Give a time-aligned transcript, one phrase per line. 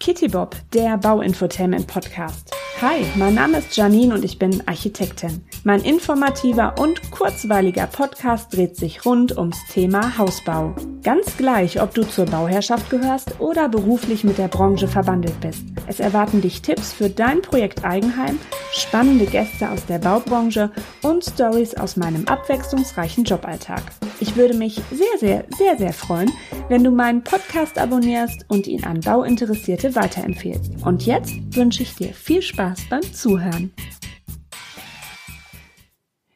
[0.00, 2.56] Kitty Bob, der Bauinfotainment Podcast.
[2.80, 5.44] Hi, mein Name ist Janine und ich bin Architektin.
[5.62, 10.74] Mein informativer und kurzweiliger Podcast dreht sich rund ums Thema Hausbau.
[11.02, 15.64] Ganz gleich, ob du zur Bauherrschaft gehörst oder beruflich mit der Branche verwandelt bist.
[15.86, 18.38] Es erwarten dich Tipps für dein Projekt Eigenheim,
[18.72, 20.70] spannende Gäste aus der Baubranche
[21.02, 23.82] und Stories aus meinem abwechslungsreichen Joballtag.
[24.20, 26.30] Ich würde mich sehr, sehr, sehr, sehr freuen,
[26.70, 30.86] wenn du meinen Podcast abonnierst und ihn an Bauinteressierte weiterempfehlst.
[30.86, 33.72] Und jetzt wünsche ich dir viel Spaß beim Zuhören.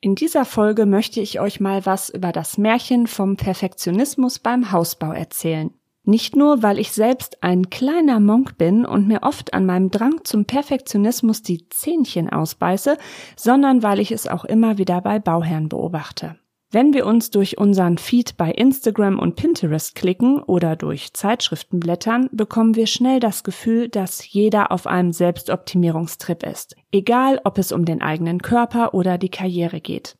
[0.00, 5.12] In dieser Folge möchte ich euch mal was über das Märchen vom Perfektionismus beim Hausbau
[5.12, 5.70] erzählen.
[6.02, 10.24] Nicht nur, weil ich selbst ein kleiner Monk bin und mir oft an meinem Drang
[10.24, 12.98] zum Perfektionismus die Zähnchen ausbeiße,
[13.36, 16.36] sondern weil ich es auch immer wieder bei Bauherren beobachte.
[16.72, 22.28] Wenn wir uns durch unseren Feed bei Instagram und Pinterest klicken oder durch Zeitschriften blättern,
[22.32, 27.84] bekommen wir schnell das Gefühl, dass jeder auf einem Selbstoptimierungstrip ist, egal ob es um
[27.84, 30.16] den eigenen Körper oder die Karriere geht.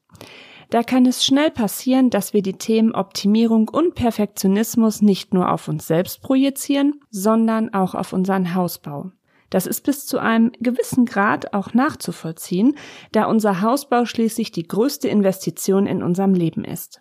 [0.70, 5.67] Da kann es schnell passieren, dass wir die Themen Optimierung und Perfektionismus nicht nur auf
[5.67, 9.11] uns selbst projizieren, sondern auch auf unseren Hausbau.
[9.56, 12.76] Das ist bis zu einem gewissen Grad auch nachzuvollziehen,
[13.12, 17.00] da unser Hausbau schließlich die größte Investition in unserem Leben ist.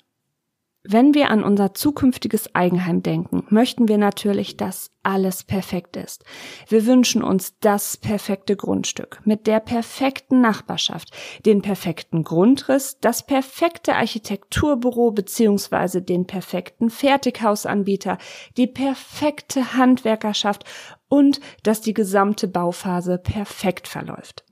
[0.88, 6.23] Wenn wir an unser zukünftiges Eigenheim denken, möchten wir natürlich, dass alles perfekt ist.
[6.67, 11.09] Wir wünschen uns das perfekte Grundstück mit der perfekten Nachbarschaft,
[11.44, 18.19] den perfekten Grundriss, das perfekte Architekturbüro beziehungsweise den perfekten Fertighausanbieter,
[18.56, 20.66] die perfekte Handwerkerschaft
[21.08, 24.44] und dass die gesamte Bauphase perfekt verläuft.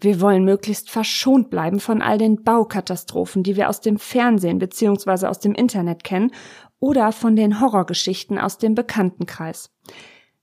[0.00, 5.26] Wir wollen möglichst verschont bleiben von all den Baukatastrophen, die wir aus dem Fernsehen bzw.
[5.26, 6.32] aus dem Internet kennen
[6.78, 9.70] oder von den Horrorgeschichten aus dem Bekanntenkreis.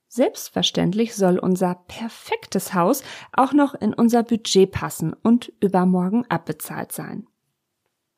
[0.07, 7.27] Selbstverständlich soll unser perfektes Haus auch noch in unser Budget passen und übermorgen abbezahlt sein.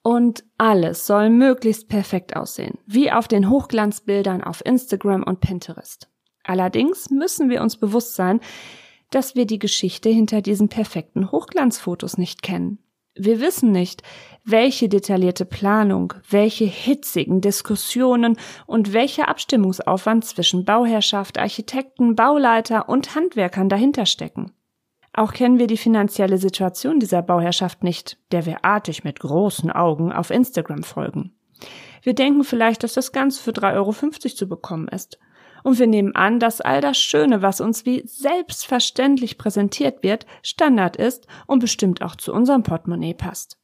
[0.01, 6.09] Und alles soll möglichst perfekt aussehen, wie auf den Hochglanzbildern auf Instagram und Pinterest.
[6.43, 8.39] Allerdings müssen wir uns bewusst sein,
[9.09, 12.79] dass wir die Geschichte hinter diesen perfekten Hochglanzfotos nicht kennen.
[13.15, 14.01] Wir wissen nicht,
[14.45, 23.67] welche detaillierte Planung, welche hitzigen Diskussionen und welcher Abstimmungsaufwand zwischen Bauherrschaft, Architekten, Bauleiter und Handwerkern
[23.67, 24.53] dahinter stecken.
[25.11, 30.13] Auch kennen wir die finanzielle Situation dieser Bauherrschaft nicht, der wir artig mit großen Augen
[30.13, 31.33] auf Instagram folgen.
[32.03, 35.19] Wir denken vielleicht, dass das Ganze für 3,50 Euro zu bekommen ist.
[35.63, 40.95] Und wir nehmen an, dass all das Schöne, was uns wie selbstverständlich präsentiert wird, Standard
[40.95, 43.57] ist und bestimmt auch zu unserem Portemonnaie passt.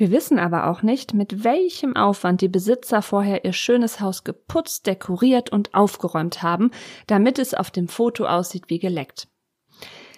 [0.00, 4.86] Wir wissen aber auch nicht, mit welchem Aufwand die Besitzer vorher ihr schönes Haus geputzt,
[4.86, 6.70] dekoriert und aufgeräumt haben,
[7.06, 9.28] damit es auf dem Foto aussieht wie geleckt.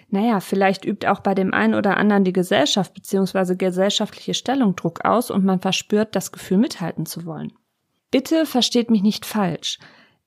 [0.09, 3.55] Naja, vielleicht übt auch bei dem einen oder anderen die Gesellschaft bzw.
[3.55, 7.51] gesellschaftliche Stellung Druck aus und man verspürt das Gefühl mithalten zu wollen.
[8.11, 9.79] Bitte versteht mich nicht falsch.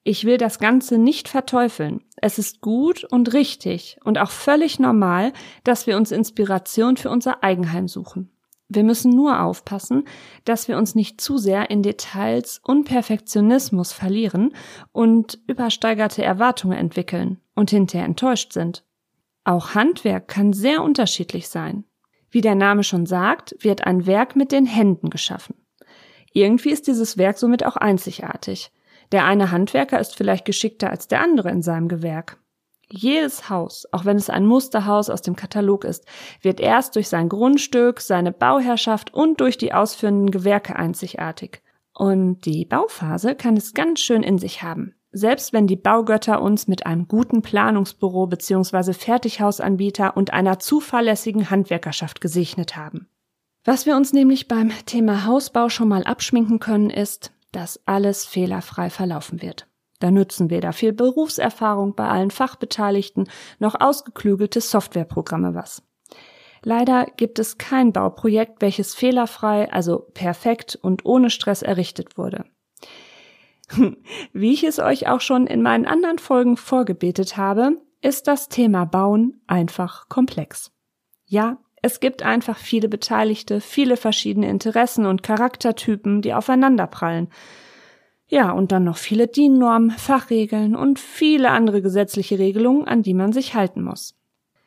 [0.09, 2.05] Ich will das Ganze nicht verteufeln.
[2.15, 5.33] Es ist gut und richtig und auch völlig normal,
[5.65, 8.31] dass wir uns Inspiration für unser Eigenheim suchen.
[8.69, 10.05] Wir müssen nur aufpassen,
[10.45, 14.55] dass wir uns nicht zu sehr in Details und Perfektionismus verlieren
[14.93, 18.85] und übersteigerte Erwartungen entwickeln und hinterher enttäuscht sind.
[19.43, 21.83] Auch Handwerk kann sehr unterschiedlich sein.
[22.31, 25.57] Wie der Name schon sagt, wird ein Werk mit den Händen geschaffen.
[26.33, 28.71] Irgendwie ist dieses Werk somit auch einzigartig.
[29.13, 32.39] Der eine Handwerker ist vielleicht geschickter als der andere in seinem Gewerk.
[32.89, 36.05] Jedes Haus, auch wenn es ein Musterhaus aus dem Katalog ist,
[36.41, 41.63] wird erst durch sein Grundstück, seine Bauherrschaft und durch die ausführenden Gewerke einzigartig.
[41.93, 44.95] Und die Bauphase kann es ganz schön in sich haben.
[45.11, 48.93] Selbst wenn die Baugötter uns mit einem guten Planungsbüro bzw.
[48.93, 53.09] Fertighausanbieter und einer zuverlässigen Handwerkerschaft gesegnet haben.
[53.65, 58.91] Was wir uns nämlich beim Thema Hausbau schon mal abschminken können, ist, dass alles fehlerfrei
[58.91, 59.67] verlaufen wird.
[59.99, 65.83] Da nützen weder viel Berufserfahrung bei allen Fachbeteiligten noch ausgeklügelte Softwareprogramme was.
[66.63, 72.45] Leider gibt es kein Bauprojekt, welches fehlerfrei, also perfekt und ohne Stress errichtet wurde.
[74.35, 78.85] Wie ich es euch auch schon in meinen anderen Folgen vorgebetet habe, ist das Thema
[78.85, 80.73] Bauen einfach komplex.
[81.25, 81.57] Ja,
[81.87, 87.29] es gibt einfach viele Beteiligte, viele verschiedene Interessen und Charaktertypen, die aufeinanderprallen.
[88.27, 93.33] Ja, und dann noch viele DIN-Normen, Fachregeln und viele andere gesetzliche Regelungen, an die man
[93.33, 94.19] sich halten muss.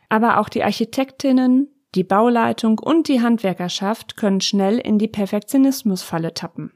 [0.08, 6.72] Aber auch die Architektinnen, die Bauleitung und die Handwerkerschaft können schnell in die Perfektionismusfalle tappen.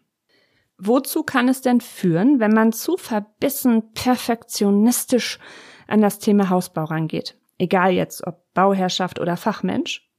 [0.77, 5.39] Wozu kann es denn führen, wenn man zu verbissen perfektionistisch
[5.87, 7.37] an das Thema Hausbau rangeht.
[7.57, 10.09] Egal jetzt, ob Bauherrschaft oder Fachmensch.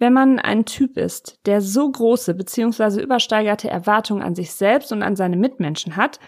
[0.00, 3.02] Wenn man ein Typ ist, der so große bzw.
[3.02, 6.18] übersteigerte Erwartungen an sich selbst und an seine Mitmenschen hat,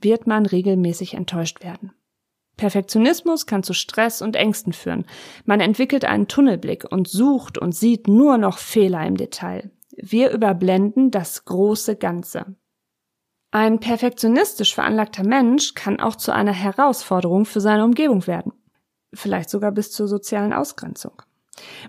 [0.00, 1.92] wird man regelmäßig enttäuscht werden.
[2.56, 5.06] Perfektionismus kann zu Stress und Ängsten führen.
[5.44, 9.70] Man entwickelt einen Tunnelblick und sucht und sieht nur noch Fehler im Detail.
[9.96, 12.56] Wir überblenden das große Ganze.
[13.52, 18.52] Ein perfektionistisch veranlagter Mensch kann auch zu einer Herausforderung für seine Umgebung werden.
[19.14, 21.22] Vielleicht sogar bis zur sozialen Ausgrenzung.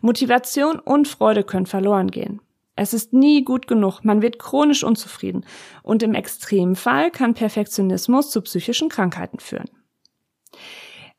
[0.02, 2.42] Motivation und Freude können verloren gehen.
[2.76, 5.46] Es ist nie gut genug, man wird chronisch unzufrieden
[5.84, 9.70] und im Extremfall kann Perfektionismus zu psychischen Krankheiten führen.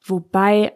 [0.05, 0.73] Wobei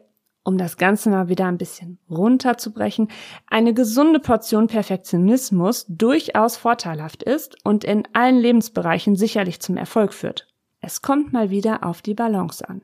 [0.49, 3.09] um das Ganze mal wieder ein bisschen runterzubrechen,
[3.49, 10.49] eine gesunde Portion Perfektionismus durchaus vorteilhaft ist und in allen Lebensbereichen sicherlich zum Erfolg führt.
[10.81, 12.81] Es kommt mal wieder auf die Balance an.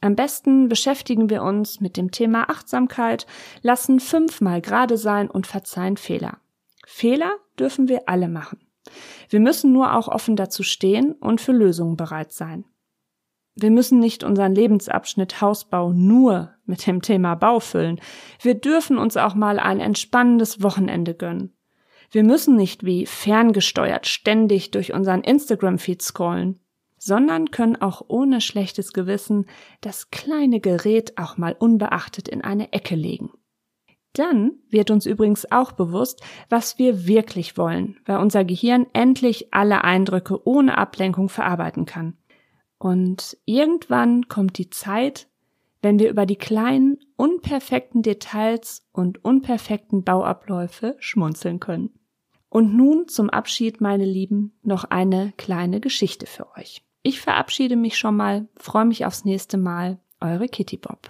[0.00, 3.26] Am besten beschäftigen wir uns mit dem Thema Achtsamkeit,
[3.60, 6.38] lassen fünfmal gerade sein und verzeihen Fehler.
[6.86, 8.60] Fehler dürfen wir alle machen.
[9.28, 12.64] Wir müssen nur auch offen dazu stehen und für Lösungen bereit sein.
[13.54, 18.00] Wir müssen nicht unseren Lebensabschnitt Hausbau nur mit dem Thema Bau füllen.
[18.40, 21.54] Wir dürfen uns auch mal ein entspannendes Wochenende gönnen.
[22.10, 26.60] Wir müssen nicht wie ferngesteuert ständig durch unseren Instagram-Feed scrollen,
[27.00, 29.46] sondern können auch ohne schlechtes Gewissen
[29.80, 33.30] das kleine Gerät auch mal unbeachtet in eine Ecke legen.
[34.12, 36.20] Dann wird uns übrigens auch bewusst,
[36.50, 42.18] was wir wirklich wollen, weil unser Gehirn endlich alle Eindrücke ohne Ablenkung verarbeiten kann.
[42.78, 45.28] Und irgendwann kommt die Zeit,
[45.80, 51.94] wenn wir über die kleinen, unperfekten Details und unperfekten Bauabläufe schmunzeln können.
[52.50, 56.82] Und nun zum Abschied, meine Lieben, noch eine kleine Geschichte für euch.
[57.02, 61.08] Ich verabschiede mich schon mal, freue mich aufs nächste Mal, eure Kitty Bob.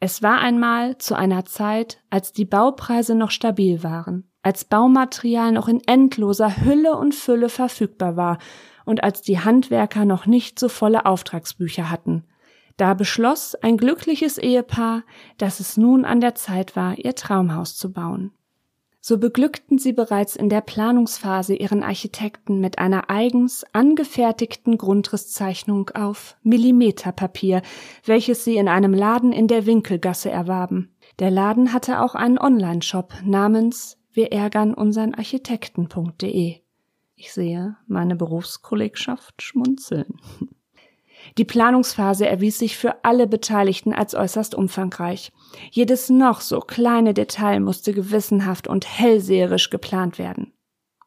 [0.00, 5.68] Es war einmal zu einer Zeit, als die Baupreise noch stabil waren, als Baumaterial noch
[5.68, 8.38] in endloser Hülle und Fülle verfügbar war
[8.84, 12.24] und als die Handwerker noch nicht so volle Auftragsbücher hatten.
[12.76, 15.02] Da beschloss ein glückliches Ehepaar,
[15.36, 18.32] dass es nun an der Zeit war, ihr Traumhaus zu bauen.
[19.08, 26.36] So beglückten sie bereits in der Planungsphase ihren Architekten mit einer eigens angefertigten Grundrisszeichnung auf
[26.42, 27.62] Millimeterpapier,
[28.04, 30.94] welches sie in einem Laden in der Winkelgasse erwarben.
[31.20, 36.56] Der Laden hatte auch einen Online-Shop namens wir ärgern unseren Architekten.de.
[37.16, 40.20] Ich sehe meine Berufskollegschaft schmunzeln.
[41.38, 45.32] Die Planungsphase erwies sich für alle Beteiligten als äußerst umfangreich.
[45.70, 50.52] Jedes noch so kleine Detail musste gewissenhaft und hellseherisch geplant werden.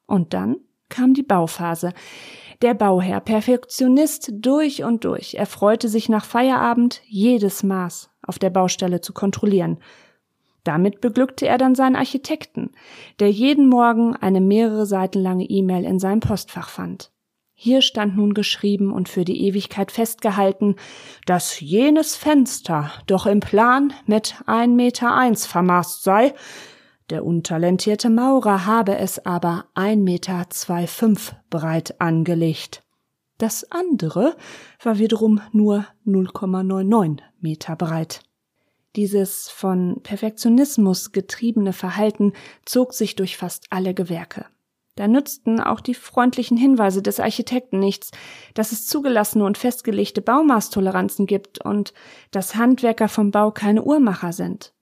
[0.08, 0.58] Und dann
[0.90, 1.94] kam die Bauphase.
[2.62, 9.02] Der Bauherr, Perfektionist durch und durch, erfreute sich nach Feierabend jedes Maß auf der Baustelle
[9.02, 9.80] zu kontrollieren
[10.64, 12.72] damit beglückte er dann seinen Architekten,
[13.20, 17.12] der jeden Morgen eine mehrere Seiten lange E-Mail in seinem Postfach fand.
[17.64, 20.78] Hier stand nun geschrieben und für die Ewigkeit festgehalten,
[21.28, 26.34] dass jenes Fenster doch im Plan mit ein Meter eins vermaßt sei,
[27.12, 32.82] der untalentierte Maurer habe es aber ein Meter zwei fünf breit angelegt.
[33.38, 34.36] Das andere
[34.82, 38.24] war wiederum nur 0,99 Meter breit.
[38.96, 42.34] Dieses von Perfektionismus getriebene Verhalten
[42.66, 44.48] zog sich durch fast alle Gewerke.
[44.96, 48.12] Da nützten auch die freundlichen Hinweise des Architekten nichts,
[48.54, 51.94] dass es zugelassene und festgelegte Baumaßtoleranzen gibt und
[52.32, 54.74] dass Handwerker vom Bau keine Uhrmacher sind.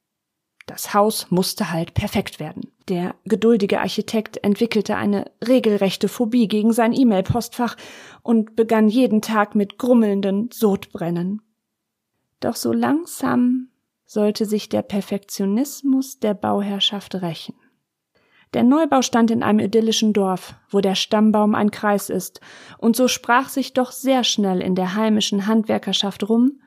[0.66, 2.72] Das Haus musste halt perfekt werden.
[2.89, 7.75] Der geduldige Architekt entwickelte eine regelrechte Phobie gegen sein E-Mail-Postfach
[8.22, 11.42] und begann jeden Tag mit grummelnden Sodbrennen.
[12.39, 13.70] Doch so langsam
[14.06, 17.56] sollte sich der Perfektionismus der Bauherrschaft rächen.
[18.53, 22.41] Der Neubau stand in einem idyllischen Dorf, wo der Stammbaum ein Kreis ist,
[22.79, 26.60] und so sprach sich doch sehr schnell in der heimischen Handwerkerschaft rum,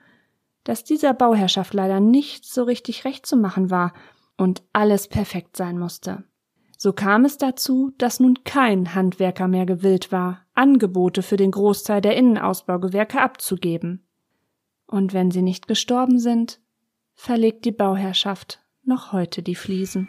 [0.65, 3.93] dass dieser Bauherrschaft leider nicht so richtig recht zu machen war
[4.37, 6.25] und alles perfekt sein musste.
[6.79, 12.01] So kam es dazu, dass nun kein Handwerker mehr gewillt war, Angebote für den Großteil
[12.01, 14.05] der Innenausbaugewerke abzugeben.
[14.87, 16.61] Und wenn sie nicht gestorben sind,
[17.15, 20.09] verlegt die Bauherrschaft noch heute die Fliesen.